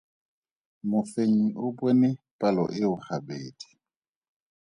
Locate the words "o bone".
1.63-2.09